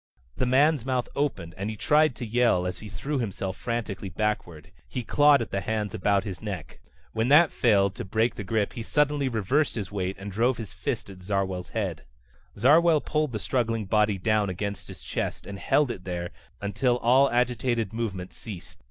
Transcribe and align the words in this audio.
The 0.35 0.47
man's 0.47 0.83
mouth 0.83 1.07
opened 1.15 1.53
and 1.59 1.69
he 1.69 1.75
tried 1.75 2.15
to 2.15 2.25
yell 2.25 2.65
as 2.65 2.79
he 2.79 2.89
threw 2.89 3.19
himself 3.19 3.55
frantically 3.55 4.09
backward. 4.09 4.71
He 4.87 5.03
clawed 5.03 5.43
at 5.43 5.51
the 5.51 5.61
hands 5.61 5.93
about 5.93 6.23
his 6.23 6.41
neck. 6.41 6.79
When 7.13 7.27
that 7.27 7.51
failed 7.51 7.93
to 7.97 8.03
break 8.03 8.33
the 8.33 8.43
grip 8.43 8.73
he 8.73 8.81
suddenly 8.81 9.29
reversed 9.29 9.75
his 9.75 9.91
weight 9.91 10.17
and 10.17 10.31
drove 10.31 10.57
his 10.57 10.73
fist 10.73 11.11
at 11.11 11.21
Zarwell's 11.21 11.69
head. 11.69 12.05
Zarwell 12.57 12.99
pulled 13.01 13.31
the 13.31 13.37
struggling 13.37 13.85
body 13.85 14.17
down 14.17 14.49
against 14.49 14.87
his 14.87 15.03
chest 15.03 15.45
and 15.45 15.59
held 15.59 15.91
it 15.91 16.03
there 16.03 16.31
until 16.61 16.97
all 16.97 17.29
agitated 17.29 17.93
movement 17.93 18.33
ceased. 18.33 18.79